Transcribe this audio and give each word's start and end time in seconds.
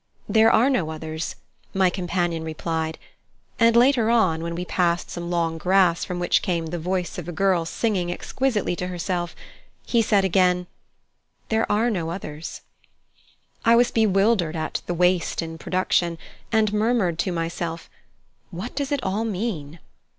"There 0.27 0.51
are 0.51 0.67
no 0.67 0.89
others," 0.89 1.35
my 1.75 1.91
companion 1.91 2.43
replied; 2.43 2.97
and, 3.59 3.75
later 3.75 4.09
on, 4.09 4.41
when 4.41 4.55
we 4.55 4.65
passed 4.65 5.11
some 5.11 5.29
long 5.29 5.59
grass 5.59 6.03
from 6.03 6.17
which 6.17 6.41
came 6.41 6.65
the 6.65 6.79
voice 6.79 7.19
of 7.19 7.27
a 7.27 7.31
girl 7.31 7.65
singing 7.65 8.11
exquisitely 8.11 8.75
to 8.77 8.87
herself, 8.87 9.35
he 9.85 10.01
said 10.01 10.25
again: 10.25 10.65
"There 11.49 11.71
are 11.71 11.91
no 11.91 12.09
others." 12.09 12.61
I 13.63 13.75
was 13.75 13.91
bewildered 13.91 14.55
at 14.55 14.81
the 14.87 14.95
waste 14.95 15.39
in 15.43 15.59
production, 15.59 16.17
and 16.51 16.73
murmured 16.73 17.19
to 17.19 17.31
myself, 17.31 17.87
"What 18.49 18.75
does 18.75 18.91
it 18.91 19.03
all 19.03 19.23
mean?" 19.23 19.77